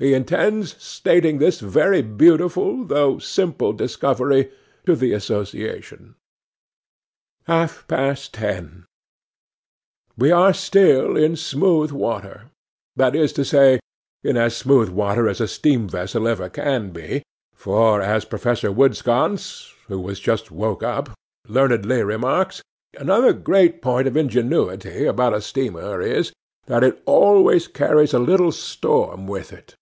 [0.00, 4.50] He intends stating this very beautiful, though simple discovery,
[4.86, 6.16] to the association.'
[7.46, 8.86] 'Half past ten.
[10.18, 12.50] 'WE are still in smooth water;
[12.96, 13.78] that is to say,
[14.24, 17.22] in as smooth water as a steam vessel ever can be,
[17.54, 21.10] for, as Professor Woodensconce (who has just woke up)
[21.46, 22.60] learnedly remarks,
[22.98, 26.32] another great point of ingenuity about a steamer is,
[26.66, 29.76] that it always carries a little storm with it.